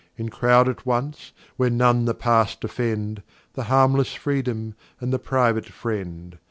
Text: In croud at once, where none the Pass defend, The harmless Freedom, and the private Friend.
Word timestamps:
In 0.17 0.29
croud 0.29 0.67
at 0.67 0.83
once, 0.83 1.31
where 1.57 1.69
none 1.69 2.05
the 2.05 2.15
Pass 2.15 2.55
defend, 2.55 3.21
The 3.53 3.65
harmless 3.65 4.15
Freedom, 4.15 4.73
and 4.99 5.13
the 5.13 5.19
private 5.19 5.67
Friend. 5.67 6.39